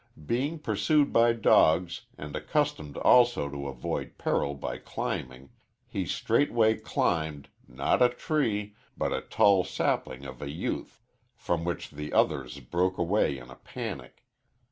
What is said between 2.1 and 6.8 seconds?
and accustomed also to avoid peril by climbing, he straightway